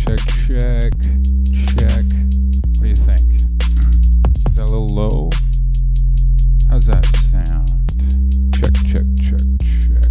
check, 0.00 0.18
check, 0.46 0.92
check. 1.76 2.04
What 2.76 2.82
do 2.82 2.88
you 2.88 2.96
think? 2.96 3.20
Is 4.48 4.56
that 4.56 4.64
a 4.64 4.64
little 4.64 4.88
low? 4.88 5.30
How's 6.68 6.86
that 6.86 7.04
sound? 7.30 7.68
Check, 8.54 8.72
check, 8.86 9.04
check, 9.20 9.44
check. 9.60 10.10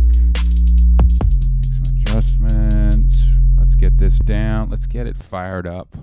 Make 1.57 1.73
some 1.73 1.83
adjustments. 1.95 3.25
Let's 3.57 3.75
get 3.75 3.97
this 3.97 4.19
down. 4.19 4.69
Let's 4.69 4.85
get 4.85 5.07
it 5.07 5.17
fired 5.17 5.65
up. 5.65 5.97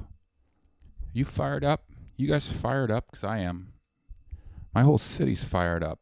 You 1.13 1.25
fired 1.25 1.65
up? 1.65 1.85
You 2.17 2.29
guys 2.29 2.51
fired 2.51 2.91
up? 2.91 3.07
Because 3.07 3.25
I 3.25 3.39
am. 3.39 3.73
My 4.75 4.83
whole 4.83 4.99
city's 4.99 5.45
fired 5.45 5.85
up. 5.85 6.01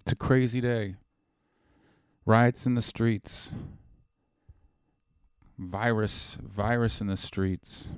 It's 0.00 0.12
a 0.12 0.16
crazy 0.16 0.60
day. 0.60 0.96
Riots 2.24 2.66
in 2.66 2.74
the 2.74 2.82
streets. 2.82 3.52
Virus, 5.58 6.38
virus 6.42 7.00
in 7.00 7.06
the 7.06 7.16
streets. 7.16 7.88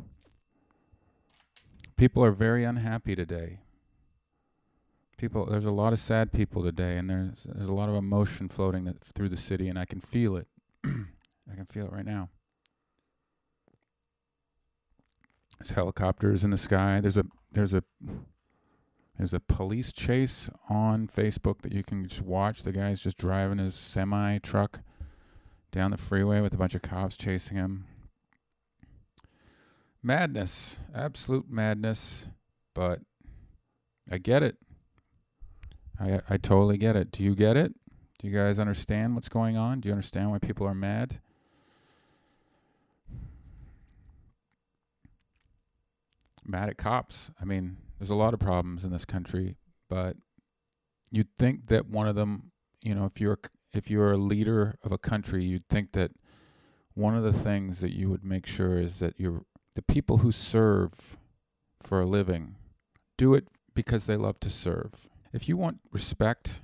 People 1.96 2.22
are 2.22 2.32
very 2.32 2.64
unhappy 2.64 3.14
today. 3.14 3.60
People, 5.16 5.46
there's 5.46 5.64
a 5.64 5.70
lot 5.70 5.94
of 5.94 5.98
sad 5.98 6.32
people 6.32 6.62
today, 6.62 6.98
and 6.98 7.08
there's 7.08 7.46
there's 7.48 7.68
a 7.68 7.72
lot 7.72 7.88
of 7.88 7.94
emotion 7.94 8.50
floating 8.50 8.84
th- 8.84 8.96
through 9.14 9.30
the 9.30 9.36
city, 9.36 9.68
and 9.68 9.78
I 9.78 9.86
can 9.86 10.00
feel 10.00 10.36
it. 10.36 10.46
I 10.84 11.54
can 11.54 11.64
feel 11.64 11.86
it 11.86 11.92
right 11.92 12.04
now. 12.04 12.28
There's 15.58 15.70
helicopters 15.70 16.44
in 16.44 16.50
the 16.50 16.58
sky. 16.58 17.00
There's 17.00 17.16
a 17.16 17.24
there's 17.50 17.72
a 17.72 17.82
there's 19.16 19.32
a 19.32 19.40
police 19.40 19.92
chase 19.92 20.50
on 20.68 21.08
Facebook 21.08 21.62
that 21.62 21.72
you 21.72 21.82
can 21.82 22.06
just 22.06 22.20
watch. 22.20 22.62
The 22.62 22.72
guy's 22.72 23.00
just 23.00 23.16
driving 23.16 23.58
his 23.58 23.74
semi 23.74 24.38
truck 24.38 24.80
down 25.70 25.90
the 25.90 25.96
freeway 25.96 26.40
with 26.40 26.54
a 26.54 26.56
bunch 26.56 26.74
of 26.74 26.82
cops 26.82 27.16
chasing 27.16 27.56
him. 27.56 27.86
Madness, 30.02 30.80
absolute 30.94 31.50
madness, 31.50 32.28
but 32.74 33.00
I 34.10 34.18
get 34.18 34.42
it. 34.42 34.56
I 35.98 36.20
I 36.28 36.36
totally 36.36 36.78
get 36.78 36.96
it. 36.96 37.10
Do 37.10 37.24
you 37.24 37.34
get 37.34 37.56
it? 37.56 37.74
Do 38.18 38.28
you 38.28 38.34
guys 38.34 38.58
understand 38.58 39.14
what's 39.14 39.28
going 39.28 39.56
on? 39.56 39.80
Do 39.80 39.88
you 39.88 39.92
understand 39.92 40.30
why 40.30 40.38
people 40.38 40.66
are 40.66 40.74
mad? 40.74 41.20
Mad 46.44 46.68
at 46.68 46.78
cops. 46.78 47.30
I 47.40 47.44
mean, 47.44 47.76
there's 47.98 48.10
a 48.10 48.14
lot 48.14 48.32
of 48.32 48.40
problems 48.40 48.84
in 48.84 48.92
this 48.92 49.04
country, 49.04 49.56
but 49.90 50.16
you'd 51.10 51.36
think 51.38 51.66
that 51.68 51.88
one 51.88 52.06
of 52.06 52.14
them, 52.14 52.52
you 52.80 52.94
know, 52.94 53.04
if 53.04 53.20
you're 53.20 53.38
if 53.72 53.90
you're 53.90 54.12
a 54.12 54.16
leader 54.16 54.78
of 54.82 54.92
a 54.92 54.98
country, 54.98 55.44
you'd 55.44 55.68
think 55.68 55.92
that 55.92 56.12
one 56.94 57.14
of 57.14 57.22
the 57.22 57.32
things 57.32 57.80
that 57.80 57.94
you 57.94 58.08
would 58.08 58.24
make 58.24 58.46
sure 58.46 58.78
is 58.78 58.98
that 59.00 59.18
you're 59.18 59.42
the 59.74 59.82
people 59.82 60.18
who 60.18 60.32
serve 60.32 61.18
for 61.80 62.00
a 62.00 62.06
living 62.06 62.56
do 63.18 63.34
it 63.34 63.46
because 63.74 64.06
they 64.06 64.16
love 64.16 64.40
to 64.40 64.50
serve. 64.50 65.08
If 65.32 65.48
you 65.48 65.56
want 65.56 65.80
respect 65.92 66.62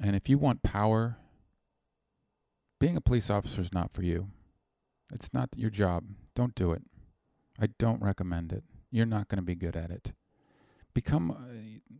and 0.00 0.16
if 0.16 0.28
you 0.28 0.38
want 0.38 0.62
power, 0.62 1.18
being 2.80 2.96
a 2.96 3.00
police 3.00 3.30
officer 3.30 3.60
is 3.60 3.72
not 3.72 3.92
for 3.92 4.02
you. 4.02 4.28
It's 5.12 5.32
not 5.32 5.50
your 5.56 5.70
job. 5.70 6.04
Don't 6.34 6.54
do 6.54 6.72
it. 6.72 6.82
I 7.60 7.68
don't 7.78 8.02
recommend 8.02 8.52
it. 8.52 8.64
You're 8.90 9.06
not 9.06 9.28
going 9.28 9.36
to 9.38 9.42
be 9.42 9.54
good 9.54 9.76
at 9.76 9.90
it. 9.90 10.12
Become 10.92 11.30
uh, 11.30 11.94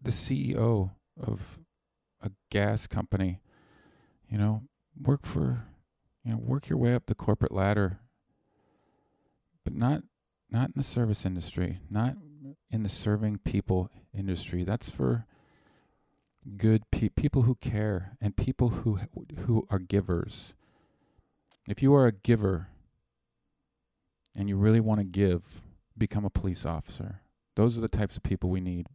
the 0.00 0.10
CEO 0.10 0.92
of 1.20 1.58
a 2.24 2.30
gas 2.50 2.86
company. 2.86 3.40
You 4.28 4.38
know, 4.38 4.62
work 5.00 5.24
for, 5.26 5.64
you 6.24 6.32
know, 6.32 6.38
work 6.38 6.68
your 6.68 6.78
way 6.78 6.94
up 6.94 7.06
the 7.06 7.14
corporate 7.14 7.52
ladder. 7.52 8.00
But 9.64 9.74
not 9.74 10.02
not 10.50 10.68
in 10.68 10.74
the 10.76 10.82
service 10.82 11.24
industry, 11.24 11.80
not 11.90 12.16
in 12.70 12.82
the 12.82 12.88
serving 12.88 13.38
people 13.38 13.90
industry. 14.12 14.64
That's 14.64 14.90
for 14.90 15.26
good 16.56 16.82
pe- 16.90 17.08
people 17.08 17.42
who 17.42 17.54
care 17.56 18.16
and 18.20 18.36
people 18.36 18.68
who 18.68 18.98
who 19.46 19.66
are 19.70 19.78
givers. 19.78 20.54
If 21.68 21.82
you 21.82 21.94
are 21.94 22.06
a 22.06 22.12
giver 22.12 22.68
and 24.34 24.48
you 24.48 24.56
really 24.56 24.80
want 24.80 25.00
to 25.00 25.04
give, 25.04 25.62
become 25.96 26.24
a 26.24 26.30
police 26.30 26.66
officer. 26.66 27.20
Those 27.56 27.78
are 27.78 27.80
the 27.80 27.88
types 27.88 28.16
of 28.16 28.22
people 28.22 28.50
we 28.50 28.60
need. 28.60 28.86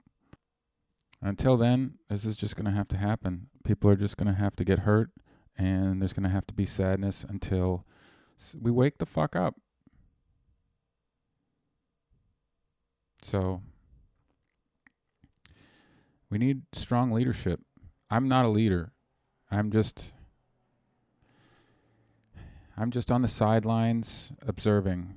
Until 1.22 1.58
then, 1.58 1.96
this 2.10 2.24
is 2.26 2.38
just 2.38 2.56
going 2.56 2.66
to 2.66 2.72
have 2.72 2.88
to 2.90 2.98
happen. 2.98 3.48
People 3.64 3.90
are 3.90 3.96
just 3.96 4.18
going 4.18 4.34
to 4.34 4.40
have 4.40 4.56
to 4.56 4.64
get 4.64 4.80
hurt, 4.80 5.12
and 5.58 6.02
there's 6.02 6.14
going 6.14 6.24
to 6.24 6.30
have 6.30 6.48
to 6.48 6.54
be 6.54 6.66
sadness 6.66 7.26
until 7.28 7.86
we 8.60 8.72
wake 8.72 9.00
the 9.00 9.06
fuck 9.06 9.36
up. 9.36 9.56
So, 13.22 13.62
we 16.30 16.38
need 16.38 16.62
strong 16.72 17.12
leadership. 17.12 17.60
I'm 18.10 18.28
not 18.28 18.46
a 18.46 18.50
leader. 18.50 18.94
I'm 19.52 19.72
just 19.72 20.14
I'm 22.78 22.92
just 22.92 23.12
on 23.12 23.22
the 23.22 23.28
sidelines 23.28 24.32
observing 24.48 25.16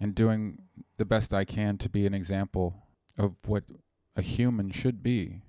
and 0.00 0.16
doing 0.16 0.62
the 0.96 1.04
best 1.04 1.32
I 1.32 1.44
can 1.44 1.78
to 1.78 1.88
be 1.88 2.06
an 2.06 2.14
example 2.14 2.74
of 3.16 3.36
what 3.46 3.62
a 4.18 4.22
human 4.22 4.72
should 4.72 5.00
be. 5.00 5.42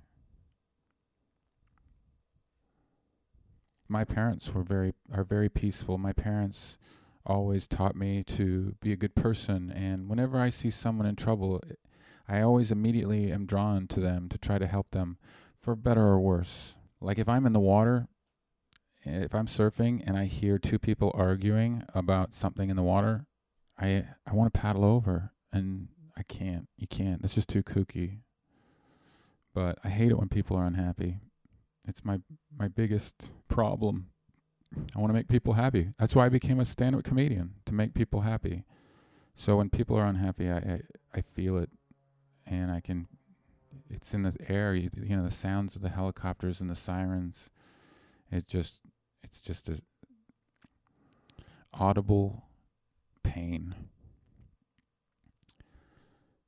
My 3.88 4.04
parents 4.04 4.54
were 4.54 4.62
very 4.62 4.94
are 5.12 5.24
very 5.24 5.50
peaceful. 5.50 5.98
My 5.98 6.14
parents 6.14 6.78
always 7.26 7.68
taught 7.68 7.96
me 7.96 8.24
to 8.24 8.76
be 8.80 8.92
a 8.92 8.96
good 8.96 9.16
person 9.16 9.72
and 9.72 10.08
whenever 10.08 10.40
I 10.40 10.52
see 10.52 10.70
someone 10.70 11.08
in 11.08 11.16
trouble, 11.16 11.62
I 12.28 12.42
always 12.42 12.72
immediately 12.72 13.32
am 13.32 13.48
drawn 13.48 13.88
to 13.88 14.00
them 14.00 14.30
to 14.30 14.38
try 14.38 14.60
to 14.60 14.68
help 14.68 14.92
them 14.92 15.18
for 15.60 15.76
better 15.76 16.04
or 16.04 16.20
worse. 16.20 16.78
Like 17.02 17.18
if 17.18 17.28
I'm 17.28 17.48
in 17.48 17.54
the 17.54 17.60
water, 17.60 18.08
eh, 19.04 19.24
if 19.24 19.34
I'm 19.34 19.48
surfing 19.48 20.04
and 20.06 20.16
I 20.16 20.26
hear 20.26 20.60
two 20.60 20.78
people 20.78 21.12
arguing 21.16 21.84
about 21.96 22.36
something 22.36 22.70
in 22.70 22.76
the 22.76 22.84
water, 22.84 23.26
I 23.80 24.06
I 24.28 24.34
want 24.34 24.54
to 24.54 24.60
paddle 24.60 24.86
over 24.86 25.32
and 25.52 25.88
I 26.16 26.22
can't. 26.22 26.68
You 26.78 26.86
can't. 26.86 27.24
It's 27.24 27.34
just 27.34 27.50
too 27.50 27.64
kooky. 27.64 28.20
But 29.54 29.80
I 29.84 29.90
hate 29.90 30.12
it 30.12 30.18
when 30.20 30.30
people 30.30 30.58
are 30.58 30.66
unhappy. 30.66 31.20
It's 31.88 32.06
my 32.06 32.20
my 32.58 32.68
biggest 32.68 33.32
problem. 33.48 34.08
I 34.96 35.00
want 35.00 35.10
to 35.10 35.16
make 35.16 35.28
people 35.28 35.54
happy. 35.54 35.90
That's 35.98 36.16
why 36.16 36.28
I 36.28 36.30
became 36.30 36.60
a 36.60 36.66
stand-up 36.66 37.04
comedian 37.04 37.56
to 37.66 37.74
make 37.74 37.96
people 37.96 38.22
happy. 38.22 38.64
So 39.34 39.58
when 39.58 39.70
people 39.70 39.98
are 39.98 40.06
unhappy, 40.06 40.50
I 40.50 40.58
I, 40.58 40.82
I 41.16 41.22
feel 41.22 41.58
it, 41.58 41.70
and 42.46 42.72
I 42.72 42.80
can. 42.80 43.08
It's 43.90 44.14
in 44.14 44.24
the 44.24 44.36
air. 44.48 44.76
You, 44.76 44.90
you 45.02 45.16
know 45.16 45.26
the 45.26 45.32
sounds 45.32 45.76
of 45.76 45.82
the 45.82 45.90
helicopters 45.90 46.62
and 46.62 46.70
the 46.70 46.76
sirens. 46.76 47.50
It 48.32 48.48
just 48.48 48.82
it's 49.24 49.42
just 49.42 49.70
a 49.70 49.80
audible 51.74 52.44
pain. 53.24 53.76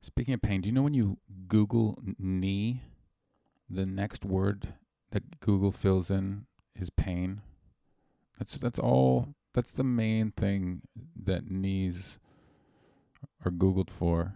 Speaking 0.00 0.34
of 0.34 0.42
pain, 0.42 0.60
do 0.60 0.68
you 0.68 0.72
know 0.72 0.82
when 0.82 0.94
you 0.94 1.18
Google 1.46 2.02
knee, 2.18 2.82
the 3.72 3.86
next 3.86 4.24
word 4.24 4.74
that 5.10 5.40
Google 5.40 5.72
fills 5.72 6.10
in 6.10 6.46
is 6.74 6.90
pain? 6.90 7.42
That's 8.38 8.56
that's 8.56 8.78
all 8.78 9.34
that's 9.54 9.70
the 9.70 9.84
main 9.84 10.30
thing 10.32 10.82
that 11.22 11.50
knees 11.50 12.18
are 13.44 13.50
Googled 13.50 13.90
for. 13.90 14.34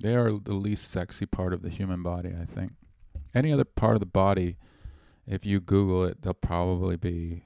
They 0.00 0.14
are 0.16 0.32
the 0.32 0.54
least 0.54 0.90
sexy 0.90 1.26
part 1.26 1.52
of 1.52 1.62
the 1.62 1.68
human 1.68 2.02
body, 2.02 2.34
I 2.40 2.46
think. 2.46 2.72
Any 3.34 3.52
other 3.52 3.64
part 3.64 3.94
of 3.94 4.00
the 4.00 4.06
body, 4.06 4.56
if 5.26 5.44
you 5.44 5.60
Google 5.60 6.04
it, 6.04 6.22
they'll 6.22 6.32
probably 6.32 6.96
be 6.96 7.44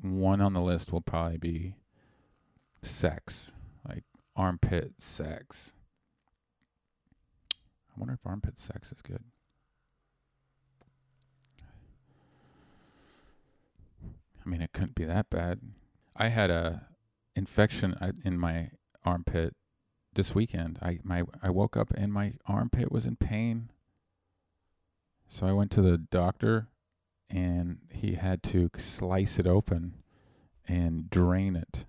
one 0.00 0.40
on 0.40 0.52
the 0.52 0.60
list 0.60 0.92
will 0.92 1.00
probably 1.00 1.38
be 1.38 1.74
sex, 2.82 3.52
like 3.88 4.04
armpit 4.34 5.00
sex. 5.00 5.74
I 8.02 8.04
wonder 8.04 8.14
if 8.14 8.26
armpit 8.26 8.58
sex 8.58 8.90
is 8.90 9.00
good. 9.00 9.22
I 14.44 14.48
mean, 14.48 14.60
it 14.60 14.72
couldn't 14.72 14.96
be 14.96 15.04
that 15.04 15.30
bad. 15.30 15.60
I 16.16 16.26
had 16.26 16.50
a 16.50 16.88
infection 17.36 17.94
uh, 17.94 18.10
in 18.24 18.40
my 18.40 18.70
armpit 19.04 19.54
this 20.14 20.34
weekend. 20.34 20.80
I 20.82 20.98
my 21.04 21.22
I 21.44 21.50
woke 21.50 21.76
up 21.76 21.92
and 21.96 22.12
my 22.12 22.32
armpit 22.46 22.90
was 22.90 23.06
in 23.06 23.14
pain. 23.14 23.70
So 25.28 25.46
I 25.46 25.52
went 25.52 25.70
to 25.70 25.80
the 25.80 25.96
doctor 25.96 26.66
and 27.30 27.78
he 27.88 28.14
had 28.14 28.42
to 28.42 28.68
slice 28.78 29.38
it 29.38 29.46
open 29.46 30.02
and 30.66 31.08
drain 31.08 31.54
it. 31.54 31.84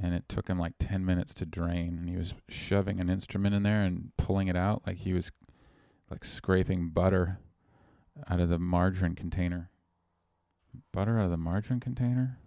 And 0.00 0.14
it 0.14 0.28
took 0.28 0.48
him 0.48 0.58
like 0.58 0.74
10 0.78 1.04
minutes 1.04 1.34
to 1.34 1.46
drain. 1.46 1.98
And 1.98 2.08
he 2.08 2.16
was 2.16 2.34
shoving 2.48 3.00
an 3.00 3.10
instrument 3.10 3.54
in 3.54 3.64
there 3.64 3.82
and 3.82 4.12
pulling 4.16 4.48
it 4.48 4.56
out 4.56 4.82
like 4.86 4.98
he 4.98 5.12
was 5.12 5.32
like 6.10 6.24
scraping 6.24 6.90
butter. 6.90 7.40
out 8.28 8.40
of 8.40 8.48
the 8.48 8.58
margarine 8.58 9.14
container. 9.14 9.70
Butter 10.92 11.18
out 11.18 11.26
of 11.26 11.30
the 11.30 11.36
margarine 11.36 11.80
container? 11.80 12.38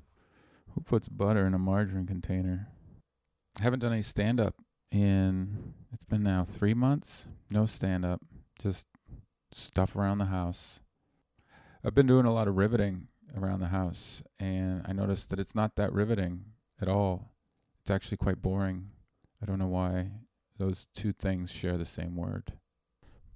Who 0.74 0.82
puts 0.82 1.08
butter 1.08 1.46
in 1.46 1.54
a 1.54 1.60
margarine 1.60 2.08
container? 2.08 2.68
I 3.60 3.64
haven't 3.64 3.80
done 3.80 3.94
any 3.94 4.02
stand 4.02 4.40
up 4.40 4.56
in, 4.92 5.74
it's 5.92 6.04
been 6.04 6.24
now 6.24 6.44
three 6.44 6.74
months. 6.74 7.28
No 7.52 7.66
stand 7.66 8.06
up, 8.06 8.22
just 8.60 8.88
stuff 9.52 9.96
around 9.96 10.20
the 10.20 10.26
house. 10.26 10.80
I've 11.84 11.96
been 11.96 12.08
doing 12.08 12.26
a 12.26 12.34
lot 12.34 12.48
of 12.48 12.58
riveting 12.58 13.08
around 13.36 13.60
the 13.60 13.68
house, 13.68 14.22
and 14.40 14.84
I 14.86 14.94
noticed 14.94 15.30
that 15.30 15.40
it's 15.40 15.56
not 15.56 15.76
that 15.76 15.92
riveting 15.94 16.46
at 16.82 16.88
all. 16.88 17.32
It's 17.82 17.92
actually 17.92 18.18
quite 18.18 18.42
boring. 18.42 18.92
I 19.42 19.46
don't 19.46 19.60
know 19.60 19.68
why 19.68 20.12
those 20.58 20.88
two 20.94 21.12
things 21.12 21.52
share 21.52 21.78
the 21.78 21.86
same 21.86 22.16
word. 22.16 22.54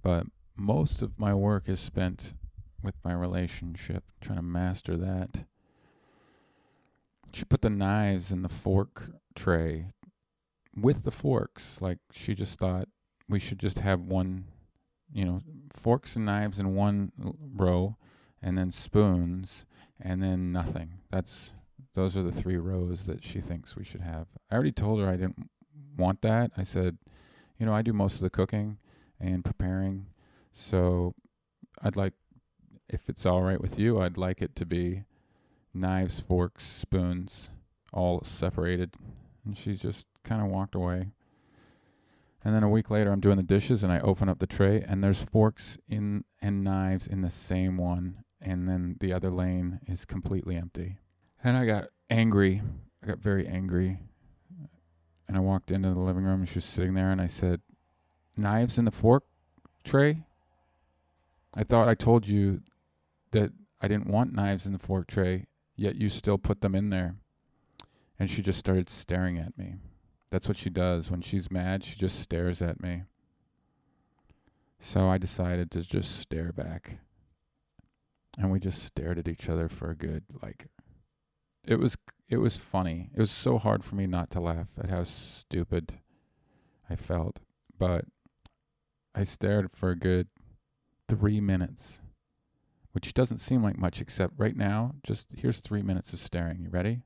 But 0.03 0.27
most 0.55 1.01
of 1.01 1.19
my 1.19 1.33
work 1.33 1.67
is 1.67 1.79
spent 1.79 2.33
with 2.83 2.93
my 3.03 3.13
relationship, 3.13 4.03
trying 4.21 4.37
to 4.37 4.43
master 4.43 4.95
that. 4.97 5.45
She 7.33 7.43
put 7.43 7.61
the 7.61 7.71
knives 7.71 8.31
in 8.31 8.43
the 8.43 8.49
fork 8.49 9.09
tray 9.33 9.87
with 10.79 11.03
the 11.03 11.11
forks. 11.11 11.81
Like 11.81 11.97
she 12.11 12.35
just 12.35 12.59
thought 12.59 12.87
we 13.27 13.39
should 13.39 13.59
just 13.59 13.79
have 13.79 14.01
one, 14.01 14.45
you 15.11 15.25
know, 15.25 15.41
forks 15.71 16.15
and 16.15 16.25
knives 16.25 16.59
in 16.59 16.75
one 16.75 17.11
row, 17.55 17.97
and 18.41 18.57
then 18.57 18.71
spoons, 18.71 19.65
and 19.99 20.21
then 20.21 20.51
nothing. 20.51 20.99
That's 21.11 21.53
those 21.95 22.15
are 22.15 22.21
the 22.21 22.31
three 22.31 22.57
rows 22.57 23.05
that 23.05 23.23
she 23.23 23.41
thinks 23.41 23.75
we 23.75 23.83
should 23.83 24.01
have. 24.01 24.27
I 24.51 24.55
already 24.55 24.71
told 24.71 24.99
her 24.99 25.07
I 25.07 25.15
didn't 25.15 25.49
want 25.97 26.21
that. 26.21 26.51
I 26.57 26.63
said, 26.63 26.97
you 27.57 27.65
know, 27.65 27.73
I 27.73 27.81
do 27.81 27.93
most 27.93 28.15
of 28.15 28.21
the 28.21 28.29
cooking 28.29 28.77
and 29.19 29.43
preparing, 29.43 30.07
so 30.51 31.15
I'd 31.81 31.95
like, 31.95 32.13
if 32.89 33.09
it's 33.09 33.25
all 33.25 33.41
right 33.41 33.59
with 33.59 33.79
you, 33.79 34.01
I'd 34.01 34.17
like 34.17 34.41
it 34.41 34.55
to 34.57 34.65
be 34.65 35.03
knives, 35.73 36.19
forks, 36.19 36.65
spoons, 36.65 37.49
all 37.93 38.21
separated. 38.23 38.95
And 39.45 39.57
she 39.57 39.75
just 39.75 40.07
kind 40.23 40.41
of 40.41 40.49
walked 40.49 40.75
away. 40.75 41.11
And 42.43 42.53
then 42.53 42.63
a 42.63 42.69
week 42.69 42.91
later, 42.91 43.11
I'm 43.11 43.21
doing 43.21 43.37
the 43.37 43.43
dishes 43.43 43.83
and 43.83 43.91
I 43.91 43.99
open 43.99 44.29
up 44.29 44.39
the 44.39 44.47
tray 44.47 44.83
and 44.87 45.03
there's 45.03 45.23
forks 45.23 45.79
in 45.89 46.25
and 46.41 46.63
knives 46.63 47.07
in 47.07 47.21
the 47.21 47.29
same 47.29 47.77
one. 47.77 48.23
And 48.39 48.69
then 48.69 48.97
the 48.99 49.13
other 49.13 49.31
lane 49.31 49.79
is 49.87 50.05
completely 50.05 50.55
empty. 50.55 50.99
And 51.45 51.55
I 51.55 51.67
got 51.67 51.89
angry. 52.09 52.63
I 53.03 53.05
got 53.05 53.19
very 53.19 53.45
angry. 53.45 53.99
And 55.27 55.37
I 55.37 55.39
walked 55.39 55.69
into 55.69 55.91
the 55.91 55.99
living 55.99 56.23
room 56.23 56.39
and 56.39 56.49
she 56.49 56.55
was 56.55 56.65
sitting 56.65 56.95
there 56.95 57.11
and 57.11 57.21
I 57.21 57.27
said, 57.27 57.61
Knives 58.35 58.79
in 58.79 58.85
the 58.85 58.91
fork 58.91 59.25
tray? 59.83 60.23
I 61.53 61.63
thought 61.63 61.87
I 61.87 61.93
told 61.93 62.27
you 62.27 62.61
that 63.29 63.51
I 63.79 63.87
didn't 63.87 64.07
want 64.07 64.33
knives 64.33 64.65
in 64.65 64.73
the 64.73 64.79
fork 64.79 65.05
tray, 65.05 65.45
yet 65.75 65.95
you 65.95 66.09
still 66.09 66.39
put 66.39 66.61
them 66.61 66.73
in 66.73 66.89
there. 66.89 67.15
And 68.17 68.27
she 68.27 68.41
just 68.41 68.57
started 68.57 68.89
staring 68.89 69.37
at 69.37 69.55
me. 69.55 69.75
That's 70.31 70.47
what 70.47 70.57
she 70.57 70.71
does. 70.71 71.11
When 71.11 71.21
she's 71.21 71.51
mad, 71.51 71.83
she 71.83 71.95
just 71.95 72.21
stares 72.21 72.59
at 72.59 72.81
me. 72.81 73.03
So 74.79 75.09
I 75.09 75.19
decided 75.19 75.69
to 75.71 75.81
just 75.81 76.17
stare 76.17 76.51
back. 76.51 76.97
And 78.35 78.51
we 78.51 78.59
just 78.59 78.81
stared 78.81 79.19
at 79.19 79.27
each 79.27 79.47
other 79.47 79.69
for 79.69 79.91
a 79.91 79.95
good 79.95 80.23
like 80.41 80.69
it 81.67 81.79
was 81.79 81.97
it 82.27 82.37
was 82.37 82.57
funny. 82.57 83.09
It 83.13 83.19
was 83.19 83.31
so 83.31 83.57
hard 83.57 83.83
for 83.83 83.95
me 83.95 84.07
not 84.07 84.31
to 84.31 84.39
laugh 84.39 84.71
at 84.79 84.89
how 84.89 85.03
stupid 85.03 85.99
I 86.89 86.95
felt, 86.95 87.39
but 87.77 88.05
I 89.13 89.23
stared 89.23 89.71
for 89.71 89.91
a 89.91 89.95
good 89.95 90.27
3 91.07 91.39
minutes, 91.39 92.01
which 92.93 93.13
doesn't 93.13 93.37
seem 93.37 93.61
like 93.61 93.77
much 93.77 94.01
except 94.01 94.33
right 94.37 94.55
now, 94.55 94.95
just 95.03 95.33
here's 95.37 95.59
3 95.59 95.83
minutes 95.83 96.13
of 96.13 96.19
staring. 96.19 96.61
You 96.61 96.69
ready? 96.69 97.01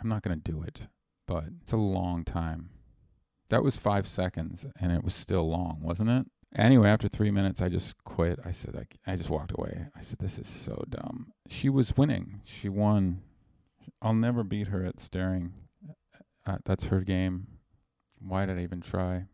I'm 0.00 0.08
not 0.08 0.22
going 0.22 0.40
to 0.40 0.52
do 0.52 0.62
it, 0.62 0.86
but 1.26 1.44
it's 1.62 1.72
a 1.72 1.76
long 1.76 2.24
time. 2.24 2.70
That 3.50 3.62
was 3.62 3.76
5 3.76 4.06
seconds 4.06 4.66
and 4.80 4.92
it 4.92 5.04
was 5.04 5.14
still 5.14 5.48
long, 5.48 5.80
wasn't 5.82 6.10
it? 6.10 6.26
Anyway, 6.56 6.88
after 6.88 7.08
three 7.08 7.30
minutes, 7.30 7.60
I 7.60 7.68
just 7.68 8.02
quit. 8.04 8.38
I 8.44 8.52
said, 8.52 8.74
I, 8.76 9.12
I 9.12 9.16
just 9.16 9.30
walked 9.30 9.52
away. 9.56 9.86
I 9.96 10.00
said, 10.00 10.18
this 10.18 10.38
is 10.38 10.48
so 10.48 10.82
dumb. 10.88 11.32
She 11.48 11.68
was 11.68 11.96
winning. 11.96 12.40
She 12.44 12.68
won. 12.68 13.22
I'll 14.00 14.14
never 14.14 14.42
beat 14.44 14.68
her 14.68 14.84
at 14.84 15.00
staring. 15.00 15.52
Uh, 16.46 16.58
that's 16.64 16.84
her 16.84 17.00
game. 17.00 17.46
Why 18.18 18.46
did 18.46 18.58
I 18.58 18.62
even 18.62 18.80
try? 18.80 19.26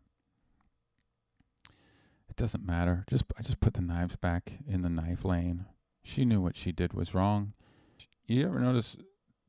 It 2.29 2.35
doesn't 2.35 2.65
matter. 2.65 3.05
Just 3.09 3.23
I 3.39 3.41
just 3.41 3.61
put 3.61 3.75
the 3.75 3.81
knives 3.81 4.17
back 4.17 4.59
in 4.67 4.81
the 4.81 4.89
knife 4.89 5.23
lane. 5.23 5.65
She 6.03 6.25
knew 6.25 6.41
what 6.41 6.57
she 6.57 6.73
did 6.73 6.93
was 6.93 7.15
wrong. 7.15 7.53
You 8.27 8.45
ever 8.47 8.59
notice 8.59 8.97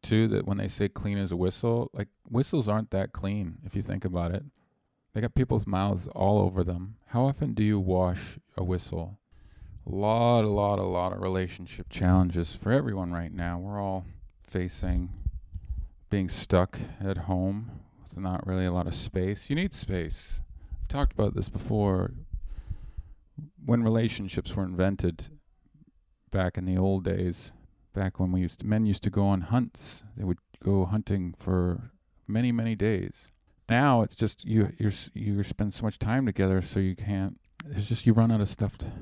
too 0.03 0.29
that 0.29 0.47
when 0.47 0.59
they 0.59 0.69
say 0.69 0.89
clean 0.89 1.19
as 1.19 1.33
a 1.33 1.37
whistle, 1.37 1.91
like 1.93 2.09
whistles 2.29 2.69
aren't 2.69 2.91
that 2.91 3.13
clean 3.13 3.59
if 3.65 3.75
you 3.75 3.83
think 3.83 4.05
about 4.05 4.33
it. 4.33 4.45
They 5.13 5.21
got 5.21 5.35
people's 5.35 5.67
mouths 5.67 6.07
all 6.09 6.39
over 6.41 6.63
them. 6.63 6.97
How 7.17 7.25
often 7.25 7.55
do 7.55 7.65
you 7.65 7.81
wash 7.81 8.39
a 8.59 8.63
whistle? 8.63 9.19
A 9.87 9.91
lot, 9.91 10.45
a 10.45 10.49
lot, 10.49 10.79
a 10.79 10.83
lot 10.83 11.15
of 11.15 11.23
relationship 11.23 11.89
challenges 11.89 12.55
for 12.55 12.71
everyone 12.71 13.11
right 13.11 13.33
now. 13.33 13.59
We're 13.59 13.81
all 13.81 14.05
facing 14.47 15.09
being 16.11 16.29
stuck 16.29 16.79
at 17.01 17.17
home 17.17 17.71
with 18.03 18.19
not 18.19 18.47
really 18.47 18.67
a 18.67 18.71
lot 18.71 18.87
of 18.87 18.93
space. 18.93 19.49
You 19.49 19.57
need 19.57 19.73
space. 19.73 20.43
I've 20.83 20.89
talked 20.89 21.15
about 21.15 21.35
this 21.35 21.49
before. 21.49 22.13
When 23.65 23.83
relationships 23.83 24.55
were 24.55 24.65
invented 24.65 25.29
back 26.31 26.59
in 26.59 26.67
the 26.67 26.77
old 26.77 27.03
days, 27.03 27.55
back 27.95 28.21
when 28.21 28.31
we 28.31 28.43
used 28.43 28.61
to, 28.61 28.67
men 28.67 28.85
used 28.85 29.03
to 29.05 29.11
go 29.11 29.25
on 29.25 29.41
hunts. 29.41 30.05
They 30.19 30.25
would 30.25 30.41
go 30.63 30.85
hunting 30.85 31.35
for 31.39 31.93
many, 32.29 32.53
many 32.53 32.75
days 32.75 33.29
now 33.69 34.03
it's 34.03 34.17
just 34.17 34.45
you 34.45 34.71
you 34.79 34.91
you 35.15 35.43
spend 35.43 35.75
so 35.75 35.85
much 35.85 35.99
time 35.99 36.27
together, 36.27 36.63
so 36.63 36.81
you 36.81 36.95
can't. 36.95 37.39
It's 37.67 37.87
just 37.87 38.07
you 38.07 38.13
run 38.13 38.31
out 38.31 38.41
of 38.41 38.49
stuff 38.49 38.79
to 38.79 38.93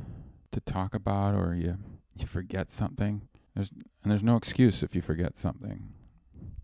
to 0.53 0.61
talk 0.61 0.95
about, 0.95 1.35
or 1.35 1.55
you 1.55 1.77
you 2.17 2.27
forget 2.27 2.71
something. 2.71 3.29
There's 3.55 3.71
and 3.71 4.11
there's 4.11 4.25
no 4.25 4.37
excuse 4.37 4.83
if 4.83 4.95
you 4.95 5.03
forget 5.03 5.37
something. 5.37 5.93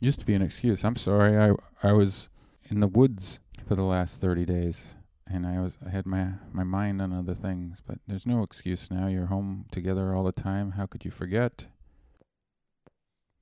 Used 0.00 0.20
to 0.20 0.26
be 0.26 0.34
an 0.34 0.42
excuse. 0.42 0.84
I'm 0.84 0.96
sorry. 0.96 1.38
I 1.38 1.54
I 1.86 1.92
was 1.92 2.28
in 2.70 2.80
the 2.80 2.86
woods 2.86 3.40
for 3.66 3.74
the 3.74 3.82
last 3.82 4.20
30 4.20 4.44
days 4.44 4.94
and 5.30 5.46
I 5.46 5.60
was 5.60 5.76
I 5.84 5.90
had 5.90 6.06
my 6.06 6.32
my 6.52 6.64
mind 6.64 7.00
on 7.00 7.12
other 7.12 7.34
things, 7.34 7.80
but 7.86 7.98
there's 8.06 8.26
no 8.26 8.42
excuse 8.42 8.90
now. 8.90 9.06
You're 9.06 9.26
home 9.26 9.66
together 9.70 10.14
all 10.14 10.24
the 10.24 10.32
time. 10.32 10.72
How 10.72 10.86
could 10.86 11.04
you 11.04 11.10
forget? 11.10 11.66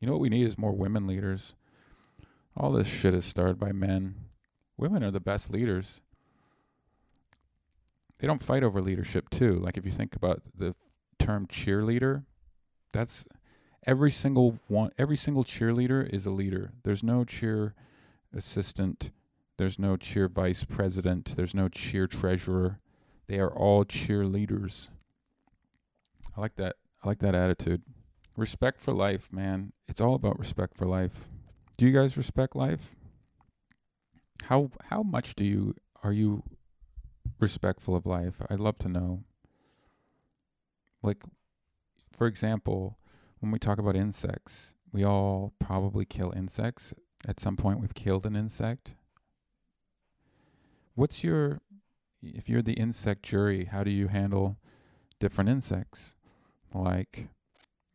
You 0.00 0.06
know 0.06 0.12
what 0.12 0.20
we 0.20 0.28
need 0.28 0.46
is 0.46 0.58
more 0.58 0.72
women 0.72 1.06
leaders. 1.06 1.54
All 2.56 2.72
this 2.72 2.88
shit 2.88 3.14
is 3.14 3.24
started 3.24 3.58
by 3.58 3.72
men 3.72 4.27
women 4.78 5.04
are 5.04 5.10
the 5.10 5.20
best 5.20 5.50
leaders. 5.50 6.00
They 8.18 8.26
don't 8.26 8.42
fight 8.42 8.62
over 8.62 8.80
leadership 8.80 9.28
too. 9.28 9.52
Like 9.52 9.76
if 9.76 9.84
you 9.84 9.92
think 9.92 10.16
about 10.16 10.42
the 10.56 10.74
term 11.18 11.46
cheerleader, 11.46 12.24
that's 12.92 13.26
every 13.86 14.10
single 14.10 14.58
one 14.68 14.90
every 14.98 15.16
single 15.16 15.44
cheerleader 15.44 16.08
is 16.08 16.24
a 16.24 16.30
leader. 16.30 16.72
There's 16.84 17.02
no 17.02 17.24
cheer 17.24 17.74
assistant, 18.34 19.10
there's 19.56 19.78
no 19.78 19.96
cheer 19.96 20.28
vice 20.28 20.64
president, 20.64 21.36
there's 21.36 21.54
no 21.54 21.68
cheer 21.68 22.06
treasurer. 22.06 22.80
They 23.26 23.38
are 23.38 23.52
all 23.52 23.84
cheerleaders. 23.84 24.88
I 26.36 26.40
like 26.40 26.56
that. 26.56 26.76
I 27.04 27.08
like 27.08 27.18
that 27.18 27.34
attitude. 27.34 27.82
Respect 28.36 28.80
for 28.80 28.92
life, 28.92 29.32
man. 29.32 29.72
It's 29.86 30.00
all 30.00 30.14
about 30.14 30.38
respect 30.38 30.78
for 30.78 30.86
life. 30.86 31.28
Do 31.76 31.86
you 31.86 31.92
guys 31.92 32.16
respect 32.16 32.56
life? 32.56 32.94
How 34.44 34.70
how 34.90 35.02
much 35.02 35.34
do 35.34 35.44
you 35.44 35.74
are 36.02 36.12
you 36.12 36.42
respectful 37.38 37.94
of 37.94 38.06
life? 38.06 38.40
I'd 38.48 38.60
love 38.60 38.78
to 38.78 38.88
know. 38.88 39.24
Like 41.02 41.22
for 42.12 42.26
example, 42.26 42.98
when 43.40 43.52
we 43.52 43.58
talk 43.58 43.78
about 43.78 43.96
insects, 43.96 44.74
we 44.92 45.04
all 45.04 45.52
probably 45.58 46.04
kill 46.04 46.32
insects. 46.36 46.94
At 47.26 47.40
some 47.40 47.56
point 47.56 47.80
we've 47.80 47.94
killed 47.94 48.26
an 48.26 48.36
insect. 48.36 48.94
What's 50.94 51.22
your 51.22 51.60
if 52.22 52.48
you're 52.48 52.62
the 52.62 52.72
insect 52.72 53.22
jury, 53.22 53.66
how 53.66 53.84
do 53.84 53.90
you 53.90 54.08
handle 54.08 54.56
different 55.20 55.50
insects? 55.50 56.16
Like 56.74 57.28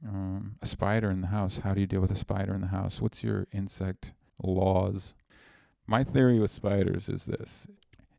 um, 0.08 0.56
a 0.62 0.66
spider 0.66 1.10
in 1.10 1.22
the 1.22 1.28
house. 1.28 1.60
How 1.60 1.74
do 1.74 1.82
you 1.82 1.88
deal 1.88 2.02
with 2.02 2.12
a 2.12 2.16
spider 2.16 2.54
in 2.54 2.62
the 2.62 2.68
house? 2.68 3.02
What's 3.02 3.24
your 3.24 3.48
insect 3.52 4.14
laws? 4.42 5.16
My 5.86 6.04
theory 6.04 6.40
with 6.40 6.52
spiders 6.52 7.10
is 7.10 7.26
this: 7.26 7.68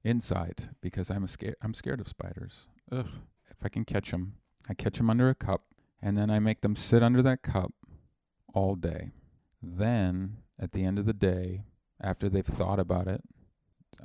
inside, 0.02 0.68
because 0.80 1.10
I'm 1.10 1.26
scared. 1.26 1.56
I'm 1.62 1.74
scared 1.74 2.00
of 2.00 2.08
spiders. 2.08 2.66
Ugh. 2.92 3.08
If 3.50 3.56
I 3.64 3.68
can 3.68 3.84
catch 3.84 4.10
them, 4.10 4.34
I 4.68 4.74
catch 4.74 4.98
them 4.98 5.10
under 5.10 5.28
a 5.28 5.34
cup, 5.34 5.62
and 6.02 6.16
then 6.16 6.30
I 6.30 6.38
make 6.38 6.60
them 6.60 6.76
sit 6.76 7.02
under 7.02 7.22
that 7.22 7.42
cup 7.42 7.72
all 8.52 8.74
day. 8.74 9.12
Then, 9.62 10.38
at 10.58 10.72
the 10.72 10.84
end 10.84 10.98
of 10.98 11.06
the 11.06 11.14
day, 11.14 11.62
after 12.00 12.28
they've 12.28 12.44
thought 12.44 12.78
about 12.78 13.08
it, 13.08 13.22